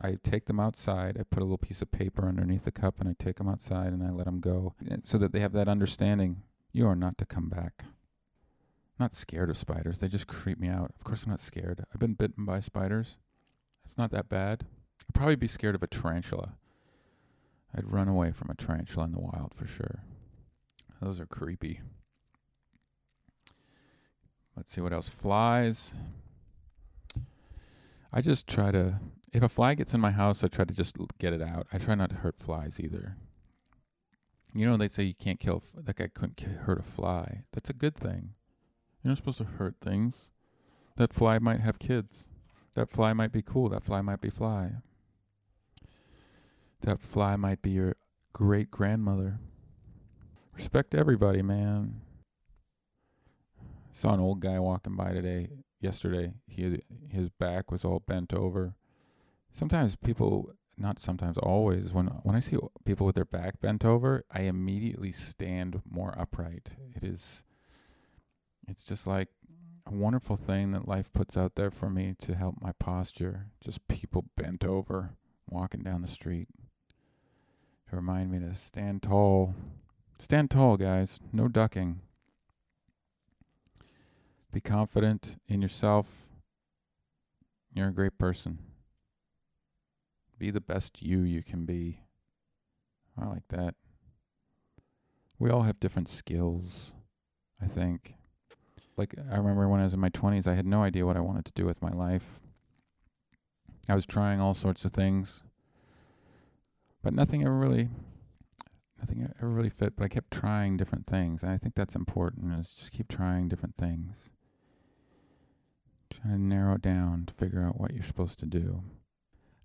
I 0.01 0.17
take 0.23 0.45
them 0.45 0.59
outside. 0.59 1.17
I 1.19 1.23
put 1.23 1.41
a 1.41 1.45
little 1.45 1.57
piece 1.57 1.81
of 1.81 1.91
paper 1.91 2.27
underneath 2.27 2.63
the 2.63 2.71
cup 2.71 2.99
and 2.99 3.09
I 3.09 3.15
take 3.17 3.37
them 3.37 3.49
outside 3.49 3.91
and 3.91 4.03
I 4.03 4.11
let 4.11 4.25
them 4.25 4.39
go 4.39 4.75
so 5.03 5.17
that 5.17 5.33
they 5.33 5.41
have 5.41 5.51
that 5.53 5.67
understanding 5.67 6.43
you 6.71 6.87
are 6.87 6.95
not 6.95 7.17
to 7.17 7.25
come 7.25 7.49
back. 7.49 7.83
Not 8.99 9.13
scared 9.13 9.49
of 9.49 9.57
spiders. 9.57 9.99
They 9.99 10.07
just 10.07 10.27
creep 10.27 10.59
me 10.59 10.69
out. 10.69 10.93
Of 10.95 11.03
course 11.03 11.23
I'm 11.23 11.31
not 11.31 11.39
scared. 11.39 11.83
I've 11.93 11.99
been 11.99 12.13
bitten 12.13 12.45
by 12.45 12.59
spiders. 12.61 13.17
It's 13.89 13.97
not 13.97 14.11
that 14.11 14.29
bad. 14.29 14.67
I'd 15.01 15.15
probably 15.15 15.35
be 15.35 15.47
scared 15.47 15.73
of 15.73 15.81
a 15.81 15.87
tarantula. 15.87 16.53
I'd 17.75 17.91
run 17.91 18.07
away 18.07 18.31
from 18.31 18.51
a 18.51 18.53
tarantula 18.53 19.07
in 19.07 19.13
the 19.13 19.19
wild 19.19 19.55
for 19.55 19.65
sure. 19.65 20.03
Those 21.01 21.19
are 21.19 21.25
creepy. 21.25 21.81
Let's 24.55 24.71
see 24.71 24.79
what 24.79 24.93
else. 24.93 25.09
Flies. 25.09 25.95
I 28.13 28.21
just 28.21 28.45
try 28.45 28.69
to, 28.69 28.99
if 29.33 29.41
a 29.41 29.49
fly 29.49 29.73
gets 29.73 29.95
in 29.95 29.99
my 29.99 30.11
house, 30.11 30.43
I 30.43 30.49
try 30.49 30.65
to 30.65 30.73
just 30.73 30.95
get 31.17 31.33
it 31.33 31.41
out. 31.41 31.65
I 31.73 31.79
try 31.79 31.95
not 31.95 32.11
to 32.11 32.17
hurt 32.17 32.37
flies 32.37 32.79
either. 32.79 33.17
You 34.53 34.67
know, 34.67 34.77
they 34.77 34.87
say 34.87 35.01
you 35.01 35.15
can't 35.15 35.39
kill, 35.39 35.63
that 35.73 35.95
guy 35.95 36.09
couldn't 36.13 36.41
hurt 36.41 36.79
a 36.79 36.83
fly. 36.83 37.45
That's 37.53 37.71
a 37.71 37.73
good 37.73 37.95
thing. 37.95 38.35
You're 39.01 39.09
not 39.09 39.17
supposed 39.17 39.39
to 39.39 39.45
hurt 39.45 39.77
things. 39.81 40.29
That 40.97 41.11
fly 41.11 41.39
might 41.39 41.61
have 41.61 41.79
kids. 41.79 42.27
That 42.79 42.89
fly 42.89 43.11
might 43.11 43.33
be 43.33 43.41
cool. 43.41 43.67
That 43.67 43.83
fly 43.83 43.99
might 43.99 44.21
be 44.21 44.29
fly. 44.29 44.71
That 46.79 47.01
fly 47.01 47.35
might 47.35 47.61
be 47.61 47.71
your 47.71 47.97
great 48.31 48.71
grandmother. 48.71 49.41
Respect 50.53 50.95
everybody, 50.95 51.41
man. 51.41 51.99
Saw 53.91 54.13
an 54.13 54.21
old 54.21 54.39
guy 54.39 54.59
walking 54.59 54.95
by 54.95 55.11
today 55.11 55.49
yesterday. 55.81 56.31
He 56.47 56.79
his 57.09 57.27
back 57.27 57.69
was 57.69 57.83
all 57.83 57.99
bent 57.99 58.33
over. 58.33 58.75
Sometimes 59.51 59.97
people, 59.97 60.53
not 60.77 60.99
sometimes, 60.99 61.37
always 61.37 61.91
when 61.91 62.05
when 62.23 62.37
I 62.37 62.39
see 62.39 62.55
people 62.85 63.05
with 63.05 63.15
their 63.15 63.25
back 63.25 63.59
bent 63.59 63.83
over, 63.83 64.23
I 64.31 64.43
immediately 64.43 65.11
stand 65.11 65.81
more 65.85 66.17
upright. 66.17 66.69
It 66.95 67.03
is, 67.03 67.43
it's 68.69 68.85
just 68.85 69.05
like 69.05 69.27
wonderful 69.91 70.35
thing 70.35 70.71
that 70.71 70.87
life 70.87 71.11
puts 71.11 71.35
out 71.37 71.55
there 71.55 71.71
for 71.71 71.89
me 71.89 72.15
to 72.19 72.35
help 72.35 72.55
my 72.61 72.71
posture. 72.73 73.47
Just 73.61 73.87
people 73.87 74.25
bent 74.35 74.63
over 74.63 75.11
walking 75.49 75.81
down 75.81 76.01
the 76.01 76.07
street 76.07 76.47
to 77.89 77.95
remind 77.95 78.31
me 78.31 78.39
to 78.39 78.53
stand 78.55 79.01
tall. 79.03 79.55
Stand 80.17 80.51
tall, 80.51 80.77
guys. 80.77 81.19
No 81.31 81.47
ducking. 81.47 82.01
Be 84.51 84.61
confident 84.61 85.37
in 85.47 85.61
yourself. 85.61 86.27
You're 87.73 87.89
a 87.89 87.93
great 87.93 88.17
person. 88.17 88.59
Be 90.37 90.51
the 90.51 90.61
best 90.61 91.01
you 91.01 91.19
you 91.19 91.43
can 91.43 91.65
be. 91.65 91.99
I 93.19 93.25
like 93.25 93.47
that. 93.49 93.75
We 95.37 95.49
all 95.49 95.63
have 95.63 95.79
different 95.79 96.09
skills, 96.09 96.93
I 97.61 97.67
think. 97.67 98.15
Like, 98.99 99.15
I 99.31 99.37
remember 99.37 99.67
when 99.67 99.79
I 99.79 99.85
was 99.85 99.93
in 99.93 99.99
my 99.99 100.09
20s, 100.09 100.45
I 100.45 100.53
had 100.53 100.65
no 100.65 100.83
idea 100.83 101.05
what 101.05 101.17
I 101.17 101.21
wanted 101.21 101.45
to 101.45 101.53
do 101.53 101.65
with 101.65 101.81
my 101.81 101.89
life. 101.89 102.39
I 103.87 103.95
was 103.95 104.05
trying 104.05 104.39
all 104.39 104.53
sorts 104.53 104.85
of 104.85 104.91
things, 104.91 105.41
but 107.01 107.13
nothing 107.13 107.43
ever 107.43 107.57
really 107.57 107.89
nothing 108.99 109.25
ever 109.39 109.49
really 109.49 109.69
fit 109.69 109.95
but 109.95 110.03
i 110.03 110.09
kept 110.09 110.29
trying 110.29 110.75
different 110.75 111.07
things 111.07 111.41
and 111.41 111.49
i 111.49 111.57
think 111.57 111.73
that's 111.73 111.95
important 111.95 112.53
is 112.59 112.73
just 112.73 112.91
keep 112.91 113.07
trying 113.07 113.47
different 113.47 113.77
things 113.77 114.33
trying 116.09 116.33
to 116.33 116.41
narrow 116.41 116.75
it 116.75 116.81
down 116.81 117.25
to 117.25 117.33
figure 117.33 117.63
out 117.63 117.79
what 117.79 117.93
you're 117.93 118.03
supposed 118.03 118.39
to 118.39 118.45
do. 118.45 118.83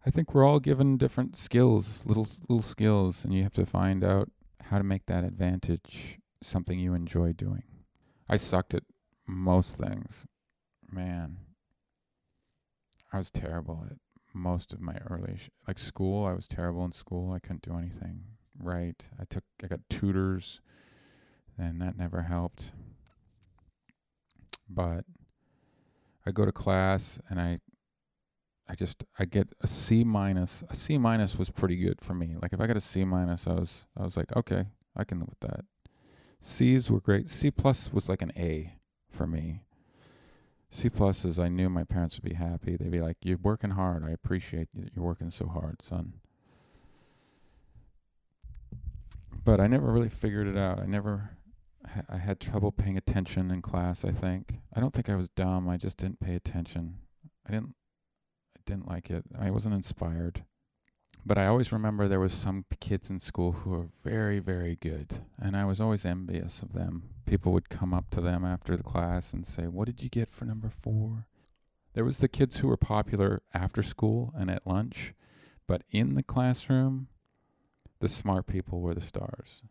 I 0.07 0.11
think 0.11 0.35
we're 0.35 0.45
all 0.45 0.61
given 0.61 0.97
different 0.97 1.37
skills, 1.37 2.05
little 2.05 2.29
little 2.49 2.63
skills, 2.63 3.25
and 3.25 3.33
you 3.33 3.43
have 3.43 3.55
to 3.55 3.67
find 3.67 4.05
out 4.05 4.31
how 4.65 4.79
to 4.79 4.85
make 4.85 5.07
that 5.07 5.25
advantage 5.25 6.19
something 6.43 6.79
you 6.79 6.95
enjoy 6.95 7.33
doing. 7.33 7.65
I 8.29 8.37
sucked 8.37 8.75
at 8.75 8.83
most 9.27 9.77
things. 9.77 10.27
Man, 10.91 11.39
I 13.13 13.19
was 13.19 13.31
terrible 13.31 13.85
at 13.91 13.97
most 14.35 14.73
of 14.73 14.81
my 14.81 14.97
early 15.09 15.37
sh- 15.37 15.51
like 15.67 15.79
school. 15.79 16.27
I 16.27 16.33
was 16.33 16.49
terrible 16.49 16.85
in 16.85 16.93
school. 16.93 17.33
I 17.33 17.39
couldn't 17.39 17.63
do 17.63 17.77
anything 17.77 18.25
right. 18.59 19.03
I 19.21 19.25
took 19.25 19.45
I 19.63 19.67
got 19.67 19.81
tutors, 19.89 20.61
and 21.57 21.81
that 21.81 21.97
never 21.97 22.23
helped. 22.23 22.73
But 24.69 25.05
I 26.27 26.31
go 26.31 26.45
to 26.45 26.53
class 26.53 27.21
and 27.29 27.41
I 27.41 27.61
I 28.69 28.75
just 28.75 29.05
I 29.19 29.27
get 29.27 29.55
a 29.61 29.67
C 29.67 30.05
minus. 30.05 30.65
A 30.71 30.75
C 30.75 30.99
minus 30.99 31.39
was 31.39 31.51
pretty 31.51 31.77
good 31.77 32.01
for 32.01 32.15
me. 32.15 32.35
Like 32.41 32.53
if 32.53 32.61
I 32.61 32.67
got 32.67 32.77
a 32.77 32.81
C 32.81 33.05
minus, 33.05 33.47
I 33.47 33.53
was 33.55 33.87
I 33.97 34.03
was 34.03 34.17
like, 34.17 34.35
okay, 34.37 34.67
I 34.97 35.05
can 35.05 35.21
live 35.21 35.29
with 35.29 35.51
that. 35.51 35.65
C's 36.41 36.91
were 36.91 37.01
great. 37.01 37.29
C 37.29 37.51
plus 37.51 37.93
was 37.93 38.09
like 38.09 38.23
an 38.23 38.33
A 38.37 38.75
for 39.15 39.27
me. 39.27 39.63
C 40.71 40.91
plus 40.91 41.25
is 41.25 41.39
I 41.39 41.49
knew 41.49 41.71
my 41.71 41.85
parents 41.85 42.17
would 42.17 42.29
be 42.29 42.35
happy. 42.35 42.77
They'd 42.77 42.91
be 42.91 43.01
like, 43.01 43.19
"You're 43.23 43.39
working 43.39 43.71
hard. 43.71 44.05
I 44.05 44.11
appreciate 44.11 44.69
you. 44.75 44.89
You're 44.95 45.05
working 45.05 45.31
so 45.31 45.47
hard, 45.47 45.81
son." 45.81 46.15
But 49.45 49.61
I 49.61 49.67
never 49.67 49.93
really 49.93 50.09
figured 50.09 50.49
it 50.49 50.57
out. 50.57 50.81
I 50.81 50.87
never 50.87 51.31
I 52.09 52.17
had 52.17 52.41
trouble 52.41 52.73
paying 52.73 52.97
attention 52.97 53.51
in 53.51 53.63
class. 53.63 54.05
I 54.05 54.11
think 54.11 54.61
I 54.75 54.81
don't 54.81 54.93
think 54.93 55.09
I 55.09 55.17
was 55.17 55.29
dumb. 55.29 55.69
I 55.69 55.77
just 55.77 55.99
didn't 55.99 56.21
pay 56.21 56.35
attention. 56.35 56.99
I 57.47 57.53
didn't. 57.53 57.75
I 58.57 58.61
didn't 58.67 58.89
like 58.89 59.11
it. 59.11 59.25
I 59.39 59.51
wasn't 59.51 59.75
inspired. 59.75 60.45
But 61.27 61.39
I 61.39 61.47
always 61.47 61.73
remember 61.73 62.07
there 62.07 62.21
was 62.21 62.35
some 62.35 62.67
kids 62.81 63.09
in 63.09 63.19
school 63.19 63.53
who 63.53 63.71
were 63.71 63.87
very, 64.03 64.41
very 64.41 64.77
good, 64.77 65.25
and 65.39 65.57
I 65.57 65.65
was 65.65 65.81
always 65.81 66.05
envious 66.05 66.63
of 66.63 66.73
them. 66.73 67.05
People 67.35 67.53
would 67.53 67.69
come 67.69 67.93
up 67.93 68.11
to 68.11 68.21
them 68.21 68.45
after 68.45 68.77
the 68.77 68.85
class 68.85 69.33
and 69.33 69.45
say, 69.45 69.67
"What 69.67 69.87
did 69.87 70.03
you 70.03 70.09
get 70.09 70.31
for 70.31 70.45
number 70.45 70.69
four? 70.69 71.27
There 71.93 72.05
was 72.05 72.19
the 72.19 72.29
kids 72.29 72.59
who 72.59 72.69
were 72.69 72.77
popular 72.77 73.43
after 73.53 73.83
school 73.83 74.33
and 74.37 74.49
at 74.49 74.65
lunch, 74.65 75.15
but 75.67 75.83
in 75.91 76.15
the 76.15 76.23
classroom, 76.23 77.09
the 77.99 78.09
smart 78.09 78.47
people 78.47 78.81
were 78.81 78.95
the 78.95 79.01
stars 79.01 79.65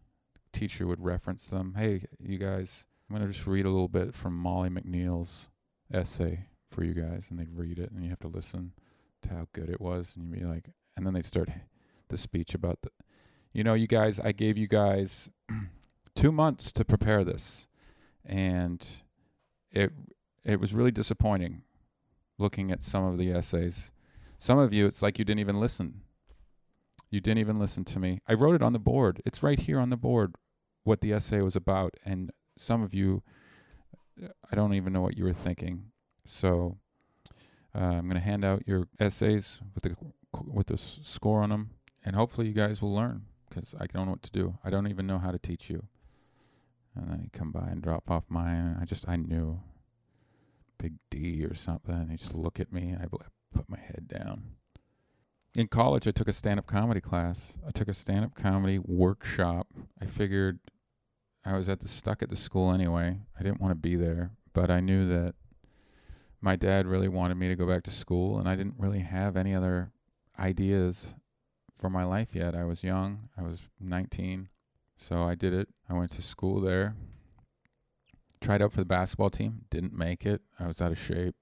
teacher 0.53 0.87
would 0.87 1.03
reference 1.03 1.47
them. 1.47 1.73
Hey, 1.75 2.05
you 2.19 2.37
guys, 2.37 2.85
I'm 3.09 3.15
going 3.15 3.27
to 3.27 3.33
just 3.33 3.47
read 3.47 3.65
a 3.65 3.69
little 3.69 3.89
bit 3.89 4.13
from 4.13 4.37
Molly 4.37 4.69
McNeil's 4.69 5.49
essay 5.91 6.45
for 6.69 6.83
you 6.83 6.93
guys. 6.93 7.27
And 7.29 7.39
they'd 7.39 7.51
read 7.51 7.79
it, 7.79 7.91
and 7.91 8.03
you 8.03 8.09
have 8.09 8.19
to 8.19 8.27
listen 8.27 8.71
to 9.23 9.29
how 9.29 9.47
good 9.51 9.69
it 9.69 9.81
was. 9.81 10.13
And 10.15 10.29
you'd 10.29 10.39
be 10.39 10.45
like, 10.45 10.69
and 10.95 11.05
then 11.05 11.13
they'd 11.13 11.25
start 11.25 11.49
the 12.07 12.17
speech 12.17 12.53
about 12.53 12.81
the, 12.83 12.91
you 13.51 13.63
know, 13.63 13.73
you 13.73 13.87
guys, 13.87 14.19
I 14.19 14.31
gave 14.31 14.57
you 14.57 14.67
guys 14.67 15.29
two 16.15 16.31
months 16.31 16.71
to 16.73 16.85
prepare 16.85 17.23
this. 17.23 17.67
And 18.25 18.85
it, 19.71 19.91
it 20.43 20.59
was 20.59 20.73
really 20.73 20.91
disappointing 20.91 21.63
looking 22.37 22.71
at 22.71 22.81
some 22.83 23.03
of 23.03 23.17
the 23.17 23.31
essays. 23.31 23.91
Some 24.37 24.59
of 24.59 24.73
you, 24.73 24.85
it's 24.85 25.01
like 25.01 25.19
you 25.19 25.25
didn't 25.25 25.39
even 25.39 25.59
listen. 25.59 26.01
You 27.09 27.21
didn't 27.21 27.39
even 27.39 27.59
listen 27.59 27.85
to 27.85 27.99
me. 27.99 28.19
I 28.27 28.33
wrote 28.33 28.55
it 28.55 28.63
on 28.63 28.73
the 28.73 28.79
board. 28.79 29.21
It's 29.25 29.43
right 29.43 29.59
here 29.59 29.79
on 29.79 29.89
the 29.89 29.97
board 29.97 30.35
what 30.83 31.01
the 31.01 31.13
essay 31.13 31.41
was 31.41 31.55
about, 31.55 31.93
and 32.03 32.31
some 32.57 32.81
of 32.81 32.93
you, 32.93 33.23
I 34.19 34.55
don't 34.55 34.73
even 34.73 34.93
know 34.93 35.01
what 35.01 35.17
you 35.17 35.23
were 35.23 35.33
thinking. 35.33 35.91
So 36.25 36.77
uh, 37.75 37.79
I'm 37.79 38.09
going 38.09 38.19
to 38.19 38.19
hand 38.19 38.43
out 38.43 38.67
your 38.67 38.87
essays 38.99 39.59
with 39.73 39.83
the 39.83 39.95
with 40.45 40.67
the 40.67 40.77
score 40.77 41.41
on 41.41 41.49
them, 41.49 41.69
and 42.03 42.15
hopefully 42.15 42.47
you 42.47 42.53
guys 42.53 42.81
will 42.81 42.93
learn 42.93 43.23
because 43.47 43.75
I 43.79 43.85
don't 43.85 44.05
know 44.05 44.11
what 44.11 44.23
to 44.23 44.31
do. 44.31 44.57
I 44.63 44.69
don't 44.69 44.87
even 44.87 45.07
know 45.07 45.19
how 45.19 45.31
to 45.31 45.39
teach 45.39 45.69
you. 45.69 45.83
And 46.95 47.09
then 47.09 47.19
he'd 47.19 47.33
come 47.33 47.51
by 47.51 47.69
and 47.69 47.81
drop 47.81 48.09
off 48.09 48.25
mine, 48.29 48.77
I 48.79 48.85
just 48.85 49.07
I 49.07 49.15
knew 49.15 49.61
big 50.77 50.93
D 51.09 51.45
or 51.45 51.55
something. 51.55 52.09
He'd 52.09 52.19
just 52.19 52.35
look 52.35 52.59
at 52.59 52.71
me, 52.71 52.89
and 52.89 53.01
I 53.01 53.07
put 53.07 53.69
my 53.69 53.79
head 53.79 54.07
down. 54.07 54.55
In 55.55 55.67
college, 55.67 56.07
I 56.07 56.11
took 56.11 56.27
a 56.27 56.33
stand 56.33 56.59
up 56.59 56.65
comedy 56.65 56.99
class. 56.99 57.57
I 57.65 57.71
took 57.71 57.87
a 57.87 57.93
stand 57.93 58.25
up 58.25 58.35
comedy 58.35 58.79
workshop. 58.79 59.67
I 60.01 60.05
figured 60.05 60.59
I 61.45 61.55
was 61.55 61.69
at 61.69 61.79
the 61.79 61.87
stuck 61.87 62.23
at 62.23 62.29
the 62.29 62.35
school 62.35 62.71
anyway. 62.71 63.19
I 63.39 63.43
didn't 63.43 63.61
want 63.61 63.71
to 63.71 63.75
be 63.75 63.95
there, 63.95 64.31
but 64.53 64.69
I 64.69 64.79
knew 64.79 65.07
that 65.09 65.35
my 66.41 66.55
dad 66.55 66.87
really 66.87 67.07
wanted 67.07 67.35
me 67.35 67.47
to 67.47 67.55
go 67.55 67.67
back 67.67 67.83
to 67.83 67.91
school, 67.91 68.37
and 68.37 68.49
I 68.49 68.55
didn't 68.55 68.75
really 68.77 68.99
have 68.99 69.37
any 69.37 69.53
other 69.55 69.91
ideas 70.37 71.15
for 71.77 71.89
my 71.89 72.03
life 72.03 72.35
yet. 72.35 72.55
I 72.55 72.65
was 72.65 72.83
young. 72.83 73.29
I 73.37 73.43
was 73.43 73.61
19, 73.79 74.49
so 74.97 75.23
I 75.23 75.35
did 75.35 75.53
it. 75.53 75.69
I 75.89 75.93
went 75.93 76.11
to 76.11 76.21
school 76.21 76.59
there. 76.61 76.95
Tried 78.41 78.61
out 78.61 78.71
for 78.73 78.79
the 78.79 78.85
basketball 78.85 79.29
team, 79.29 79.65
didn't 79.69 79.93
make 79.97 80.25
it. 80.25 80.41
I 80.59 80.67
was 80.67 80.81
out 80.81 80.91
of 80.91 80.99
shape. 80.99 81.35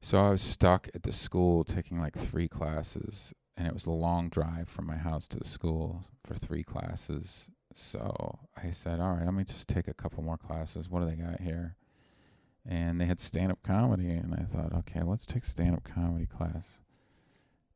So 0.00 0.18
I 0.18 0.30
was 0.30 0.42
stuck 0.42 0.88
at 0.94 1.02
the 1.02 1.12
school 1.12 1.64
taking 1.64 2.00
like 2.00 2.16
three 2.16 2.48
classes, 2.48 3.32
and 3.56 3.66
it 3.66 3.74
was 3.74 3.86
a 3.86 3.90
long 3.90 4.28
drive 4.28 4.68
from 4.68 4.86
my 4.86 4.96
house 4.96 5.26
to 5.28 5.38
the 5.38 5.44
school 5.44 6.04
for 6.24 6.34
three 6.34 6.62
classes. 6.62 7.50
So 7.74 8.38
I 8.56 8.70
said, 8.70 8.98
all 9.00 9.14
right, 9.14 9.24
let 9.24 9.34
me 9.34 9.44
just 9.44 9.68
take 9.68 9.86
a 9.88 9.94
couple 9.94 10.22
more 10.24 10.38
classes. 10.38 10.88
What 10.88 11.00
do 11.00 11.06
they 11.06 11.16
got 11.16 11.40
here? 11.40 11.76
And 12.66 13.00
they 13.00 13.06
had 13.06 13.20
stand 13.20 13.52
up 13.52 13.62
comedy. 13.62 14.10
And 14.10 14.34
I 14.34 14.44
thought, 14.44 14.72
okay, 14.72 15.02
let's 15.02 15.26
take 15.26 15.44
stand 15.44 15.76
up 15.76 15.84
comedy 15.84 16.26
class. 16.26 16.80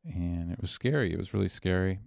and 0.05 0.51
it 0.53 0.61
was 0.61 0.71
scary. 0.71 1.13
It 1.13 1.19
was 1.19 1.33
really 1.35 1.49
scary. 1.49 2.01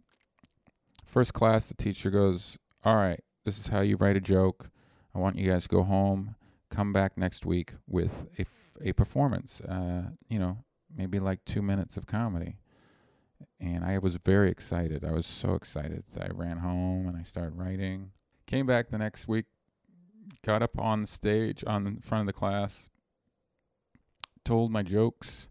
First 1.06 1.34
class, 1.34 1.68
the 1.68 1.76
teacher 1.76 2.10
goes, 2.10 2.58
All 2.84 2.96
right, 2.96 3.22
this 3.46 3.58
is 3.58 3.70
how 3.70 3.82
you 3.82 3.96
write 3.96 4.18
a 4.18 4.22
joke. 4.22 4.70
I 5.14 5.20
want 5.20 5.38
you 5.38 5.50
guys 5.50 5.64
to 5.64 5.70
go 5.70 5.84
home, 5.84 6.36
come 6.70 6.92
back 6.92 7.18
next 7.18 7.46
week 7.46 7.74
with 7.88 8.26
a, 8.38 8.42
f- 8.42 8.72
a 8.82 8.92
performance, 8.92 9.62
uh, 9.62 10.10
you 10.28 10.40
know, 10.40 10.58
maybe 10.94 11.20
like 11.20 11.46
two 11.46 11.62
minutes 11.62 11.96
of 11.96 12.06
comedy. 12.06 12.58
And 13.62 13.86
I 13.86 13.98
was 14.00 14.18
very 14.18 14.50
excited. 14.50 15.06
I 15.06 15.12
was 15.12 15.26
so 15.26 15.54
excited. 15.54 16.04
I 16.20 16.28
ran 16.34 16.58
home 16.58 17.08
and 17.08 17.16
I 17.16 17.24
started 17.24 17.56
writing. 17.56 18.12
Came 18.46 18.66
back 18.66 18.90
the 18.90 18.98
next 18.98 19.28
week, 19.28 19.46
got 20.44 20.62
up 20.62 20.78
on 20.78 21.06
stage 21.06 21.64
on 21.66 21.84
the 21.84 21.98
front 22.02 22.22
of 22.22 22.28
the 22.28 22.34
class, 22.34 22.90
told 24.44 24.72
my 24.72 24.84
jokes. 24.84 25.48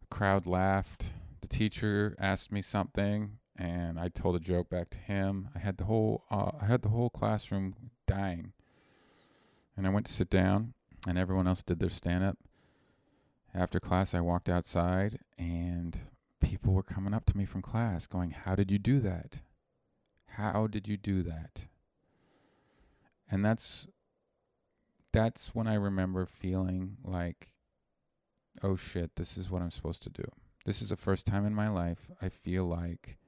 The 0.00 0.06
crowd 0.06 0.46
laughed. 0.46 1.06
The 1.40 1.48
teacher 1.48 2.14
asked 2.20 2.52
me 2.52 2.62
something, 2.62 3.38
and 3.56 3.98
I 3.98 4.08
told 4.08 4.36
a 4.36 4.40
joke 4.40 4.70
back 4.70 4.90
to 4.90 4.98
him. 4.98 5.48
I 5.54 5.58
had 5.58 5.76
the 5.76 5.84
whole 5.84 6.24
uh, 6.30 6.52
I 6.60 6.66
had 6.66 6.82
the 6.82 6.88
whole 6.88 7.10
classroom 7.10 7.74
dying. 8.06 8.52
And 9.76 9.86
I 9.86 9.90
went 9.90 10.06
to 10.06 10.12
sit 10.12 10.28
down, 10.28 10.74
and 11.08 11.16
everyone 11.16 11.46
else 11.46 11.62
did 11.62 11.78
their 11.78 11.88
stand 11.88 12.22
up. 12.22 12.36
After 13.54 13.80
class, 13.80 14.14
I 14.14 14.20
walked 14.20 14.50
outside, 14.50 15.18
and 15.38 15.98
people 16.40 16.74
were 16.74 16.82
coming 16.82 17.14
up 17.14 17.24
to 17.26 17.36
me 17.36 17.46
from 17.46 17.62
class 17.62 18.06
going, 18.06 18.30
How 18.30 18.54
did 18.54 18.70
you 18.70 18.78
do 18.78 19.00
that? 19.00 19.40
How 20.26 20.66
did 20.66 20.88
you 20.88 20.96
do 20.96 21.22
that? 21.22 21.66
And 23.30 23.44
that's 23.44 23.88
that's 25.12 25.54
when 25.54 25.66
I 25.66 25.74
remember 25.74 26.24
feeling 26.26 26.96
like, 27.04 27.52
oh 28.62 28.76
shit, 28.76 29.16
this 29.16 29.36
is 29.36 29.50
what 29.50 29.62
I'm 29.62 29.70
supposed 29.70 30.02
to 30.04 30.10
do. 30.10 30.24
This 30.64 30.80
is 30.80 30.88
the 30.88 30.96
first 30.96 31.26
time 31.26 31.44
in 31.44 31.54
my 31.54 31.68
life 31.68 32.10
I 32.20 32.28
feel 32.28 32.64
like 32.64 33.18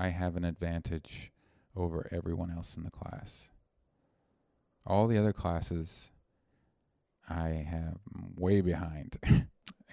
I 0.00 0.08
have 0.08 0.36
an 0.36 0.44
advantage 0.44 1.30
over 1.76 2.08
everyone 2.10 2.50
else 2.50 2.74
in 2.74 2.82
the 2.84 2.90
class. 2.90 3.50
All 4.86 5.06
the 5.06 5.18
other 5.18 5.34
classes 5.34 6.10
I 7.28 7.66
have 7.68 7.98
way 8.34 8.62
behind. 8.62 9.18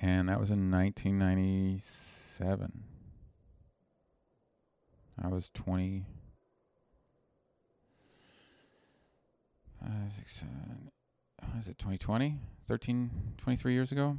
and 0.02 0.30
that 0.30 0.40
was 0.40 0.50
in 0.50 0.72
1997. 0.72 2.84
I 5.22 5.28
was 5.28 5.52
20. 5.54 6.06
Uh, 9.84 9.90
six, 10.16 10.38
seven, 10.38 10.90
what 11.44 11.58
is 11.60 11.68
it 11.68 11.78
2020 11.78 12.40
13 12.66 13.12
23 13.38 13.74
years 13.74 13.92
ago 13.92 14.18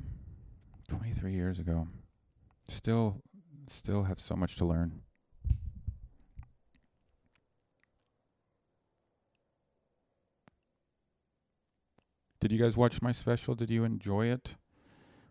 23 0.88 1.32
years 1.32 1.58
ago 1.58 1.88
still 2.68 3.20
still 3.66 4.04
have 4.04 4.20
so 4.20 4.36
much 4.36 4.54
to 4.56 4.64
learn 4.64 5.02
did 12.40 12.52
you 12.52 12.58
guys 12.58 12.76
watch 12.76 13.02
my 13.02 13.12
special? 13.12 13.54
Did 13.54 13.70
you 13.70 13.84
enjoy 13.84 14.26
it? 14.26 14.54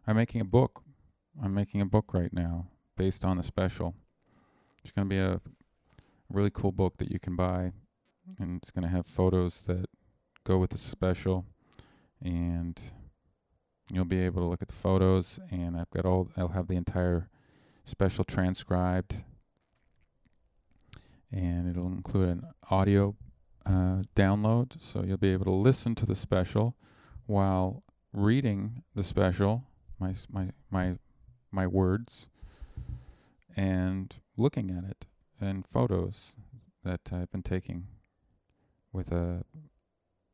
I'm 0.05 0.17
making 0.17 0.41
a 0.41 0.45
book. 0.45 0.83
I'm 1.41 1.53
making 1.53 1.81
a 1.81 1.85
book 1.85 2.13
right 2.13 2.33
now 2.33 2.67
based 2.97 3.23
on 3.23 3.37
the 3.37 3.43
special. 3.43 3.95
It's 4.83 4.91
going 4.91 5.07
to 5.07 5.09
be 5.09 5.19
a 5.19 5.39
really 6.29 6.49
cool 6.49 6.71
book 6.71 6.97
that 6.97 7.09
you 7.09 7.19
can 7.19 7.35
buy 7.35 7.71
and 8.37 8.57
it's 8.57 8.71
going 8.71 8.83
to 8.83 8.89
have 8.89 9.05
photos 9.05 9.61
that 9.63 9.85
go 10.43 10.57
with 10.57 10.71
the 10.71 10.77
special 10.77 11.45
and 12.21 12.81
you'll 13.93 14.05
be 14.05 14.19
able 14.19 14.41
to 14.41 14.47
look 14.47 14.61
at 14.61 14.67
the 14.67 14.73
photos 14.73 15.39
and 15.49 15.77
I've 15.77 15.89
got 15.91 16.05
all 16.05 16.29
I'll 16.35 16.49
have 16.49 16.67
the 16.67 16.75
entire 16.75 17.29
special 17.85 18.25
transcribed 18.25 19.15
and 21.32 21.69
it'll 21.69 21.88
include 21.88 22.29
an 22.29 22.43
audio 22.69 23.15
uh, 23.65 24.03
download 24.15 24.82
so 24.82 25.03
you'll 25.03 25.17
be 25.17 25.32
able 25.32 25.45
to 25.45 25.51
listen 25.51 25.95
to 25.95 26.05
the 26.05 26.15
special 26.15 26.75
while 27.27 27.83
reading 28.11 28.83
the 28.95 29.03
special 29.03 29.63
my 29.99 30.13
my 30.31 30.49
my 30.71 30.95
my 31.51 31.67
words 31.67 32.27
and 33.55 34.15
looking 34.35 34.71
at 34.71 34.83
it 34.83 35.05
and 35.39 35.65
photos 35.65 36.37
that 36.83 37.01
I've 37.11 37.31
been 37.31 37.43
taking 37.43 37.87
with 38.91 39.11
a 39.11 39.43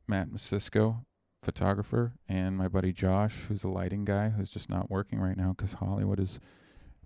Matt 0.06 0.28
Masisco 0.28 1.04
photographer, 1.42 2.14
and 2.28 2.56
my 2.56 2.68
buddy 2.68 2.92
Josh, 2.92 3.44
who's 3.48 3.64
a 3.64 3.68
lighting 3.68 4.04
guy, 4.04 4.30
who's 4.30 4.50
just 4.50 4.70
not 4.70 4.90
working 4.90 5.18
right 5.20 5.36
now 5.36 5.54
because 5.56 5.74
Hollywood 5.74 6.20
is 6.20 6.40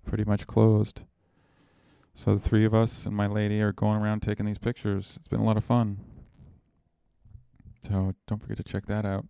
pretty 0.04 0.24
much 0.24 0.46
closed. 0.46 1.02
So 2.14 2.34
the 2.34 2.40
three 2.40 2.64
of 2.64 2.74
us 2.74 3.06
and 3.06 3.16
my 3.16 3.26
lady 3.26 3.60
are 3.62 3.72
going 3.72 3.96
around 3.96 4.20
taking 4.20 4.46
these 4.46 4.58
pictures. 4.58 5.14
It's 5.16 5.28
been 5.28 5.40
a 5.40 5.44
lot 5.44 5.56
of 5.56 5.64
fun. 5.64 5.98
So 7.82 8.14
don't 8.26 8.40
forget 8.40 8.56
to 8.56 8.64
check 8.64 8.86
that 8.86 9.04
out. 9.04 9.26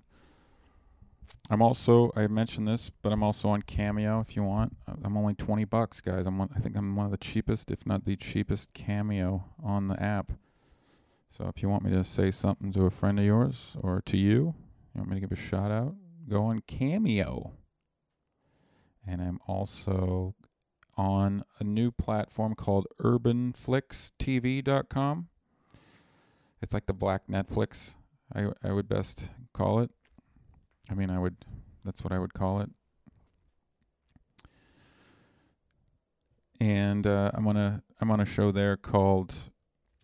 I'm 1.51 1.63
also 1.63 2.11
I 2.15 2.27
mentioned 2.27 2.69
this, 2.69 2.91
but 2.91 3.13
I'm 3.13 3.23
also 3.23 3.49
on 3.49 3.63
Cameo 3.63 4.21
if 4.21 4.37
you 4.37 4.43
want. 4.43 4.77
Uh, 4.87 4.95
I'm 5.03 5.17
only 5.17 5.35
20 5.35 5.65
bucks, 5.65 6.01
guys. 6.01 6.27
I'm 6.27 6.39
one, 6.39 6.51
I 6.55 6.61
think 6.61 6.77
I'm 6.77 6.95
one 6.95 7.07
of 7.07 7.13
the 7.13 7.17
cheapest, 7.17 7.71
if 7.71 7.87
not 7.87 8.05
the 8.05 8.17
cheapest 8.17 8.75
Cameo 8.75 9.45
on 9.63 9.89
the 9.89 10.03
app. 10.03 10.33
So 11.31 11.51
if 11.55 11.63
you 11.63 11.69
want 11.69 11.85
me 11.85 11.91
to 11.91 12.05
say 12.05 12.31
something 12.31 12.73
to 12.73 12.85
a 12.85 12.91
friend 12.91 13.19
of 13.19 13.25
yours 13.25 13.77
or 13.81 14.01
to 14.03 14.17
you, 14.17 14.55
you 14.95 15.01
want 15.01 15.11
me 15.11 15.17
to 15.17 15.21
give 15.21 15.33
a 15.33 15.37
shout 15.37 15.71
out? 15.71 15.95
Go 16.29 16.45
on 16.45 16.61
Cameo. 16.67 17.53
And 19.07 19.23
I'm 19.23 19.41
also 19.47 20.35
on 20.97 21.45
a 21.61 21.65
new 21.65 21.91
platform 21.91 22.55
called 22.55 22.87
urbanflixtv.com. 23.01 25.29
It's 26.61 26.75
like 26.75 26.87
the 26.87 26.93
black 26.93 27.29
Netflix, 27.29 27.95
I, 28.35 28.49
I 28.63 28.73
would 28.73 28.89
best 28.89 29.31
call 29.53 29.79
it. 29.81 29.91
I 30.91 30.95
mean, 30.95 31.11
I 31.11 31.19
would, 31.19 31.37
that's 31.85 32.03
what 32.03 32.13
I 32.13 32.19
would 32.19 32.35
call 32.35 32.61
it. 32.61 32.71
And 36.61 37.07
uh, 37.07 37.31
I'm 37.35 37.47
on 37.47 37.57
a 37.57 37.83
I'm 38.01 38.11
on 38.11 38.21
a 38.21 38.25
show 38.25 38.51
there 38.51 38.77
called 38.77 39.35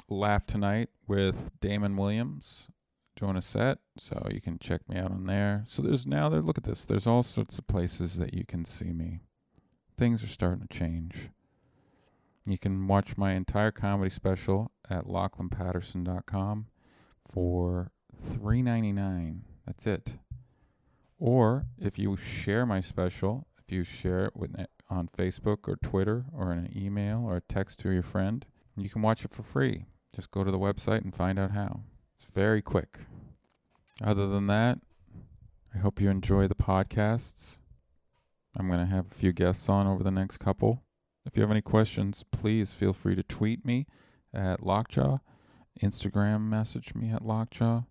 Laugh 0.08 0.46
Tonight 0.46 0.88
with 1.06 1.50
Damon 1.60 1.96
Williams 1.96 2.68
doing 3.16 3.36
a 3.36 3.42
set, 3.42 3.78
so 3.96 4.28
you 4.30 4.40
can 4.40 4.58
check 4.58 4.88
me 4.88 4.96
out 4.96 5.10
on 5.10 5.26
there. 5.26 5.62
So 5.66 5.82
there's 5.82 6.06
now 6.06 6.28
there 6.28 6.40
look 6.40 6.58
at 6.58 6.64
this. 6.64 6.84
There's 6.84 7.06
all 7.06 7.22
sorts 7.22 7.58
of 7.58 7.66
places 7.66 8.16
that 8.18 8.34
you 8.34 8.44
can 8.44 8.64
see 8.64 8.92
me. 8.92 9.20
Things 9.96 10.22
are 10.22 10.28
starting 10.28 10.66
to 10.66 10.76
change. 10.78 11.30
You 12.46 12.58
can 12.58 12.86
watch 12.86 13.16
my 13.16 13.32
entire 13.32 13.70
comedy 13.70 14.10
special 14.10 14.70
at 14.88 15.06
lachlanpatterson.com 15.06 16.66
for 17.26 17.90
three 18.32 18.62
ninety 18.62 18.92
nine. 18.92 19.42
That's 19.66 19.86
it. 19.86 20.14
Or 21.18 21.66
if 21.78 21.98
you 21.98 22.16
share 22.16 22.66
my 22.66 22.80
special, 22.80 23.46
if 23.58 23.72
you 23.72 23.84
share 23.84 24.26
it 24.26 24.36
with 24.36 24.54
on 24.90 25.08
Facebook 25.08 25.66
or 25.66 25.76
Twitter 25.76 26.26
or 26.32 26.52
in 26.52 26.58
an 26.58 26.72
email 26.76 27.24
or 27.24 27.36
a 27.36 27.40
text 27.40 27.78
to 27.80 27.90
your 27.90 28.02
friend, 28.02 28.44
you 28.76 28.90
can 28.90 29.02
watch 29.02 29.24
it 29.24 29.32
for 29.32 29.42
free. 29.42 29.86
Just 30.14 30.30
go 30.30 30.44
to 30.44 30.50
the 30.50 30.58
website 30.58 31.02
and 31.02 31.14
find 31.14 31.38
out 31.38 31.52
how. 31.52 31.80
It's 32.14 32.24
very 32.24 32.62
quick. 32.62 32.98
Other 34.02 34.26
than 34.26 34.46
that, 34.48 34.78
I 35.74 35.78
hope 35.78 36.00
you 36.00 36.10
enjoy 36.10 36.46
the 36.46 36.54
podcasts. 36.54 37.58
I'm 38.56 38.68
going 38.68 38.80
to 38.80 38.86
have 38.86 39.06
a 39.10 39.14
few 39.14 39.32
guests 39.32 39.68
on 39.68 39.86
over 39.86 40.04
the 40.04 40.10
next 40.10 40.38
couple. 40.38 40.82
If 41.26 41.36
you 41.36 41.42
have 41.42 41.50
any 41.50 41.62
questions, 41.62 42.24
please 42.30 42.72
feel 42.72 42.92
free 42.92 43.16
to 43.16 43.22
tweet 43.22 43.64
me 43.64 43.86
at 44.32 44.64
Lockjaw, 44.64 45.18
Instagram 45.82 46.42
message 46.42 46.94
me 46.94 47.10
at 47.10 47.24
Lockjaw, 47.24 47.82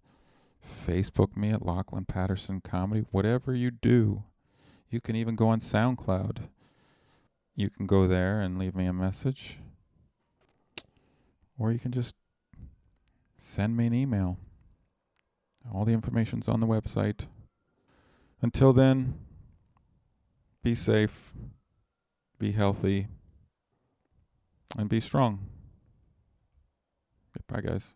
Facebook 0.65 1.35
me 1.35 1.51
at 1.51 1.65
Lachlan 1.65 2.05
Patterson 2.05 2.61
Comedy. 2.61 3.05
Whatever 3.11 3.53
you 3.53 3.71
do, 3.71 4.23
you 4.89 5.01
can 5.01 5.15
even 5.15 5.35
go 5.35 5.47
on 5.47 5.59
SoundCloud. 5.59 6.47
You 7.55 7.69
can 7.69 7.85
go 7.85 8.07
there 8.07 8.41
and 8.41 8.57
leave 8.57 8.75
me 8.75 8.85
a 8.85 8.93
message. 8.93 9.59
Or 11.57 11.71
you 11.71 11.79
can 11.79 11.91
just 11.91 12.15
send 13.37 13.77
me 13.77 13.87
an 13.87 13.93
email. 13.93 14.37
All 15.73 15.85
the 15.85 15.93
information's 15.93 16.47
on 16.47 16.59
the 16.59 16.67
website. 16.67 17.27
Until 18.41 18.73
then, 18.73 19.19
be 20.63 20.75
safe, 20.75 21.33
be 22.39 22.51
healthy, 22.51 23.07
and 24.77 24.89
be 24.89 24.99
strong. 24.99 25.47
Bye, 27.47 27.61
guys. 27.61 27.95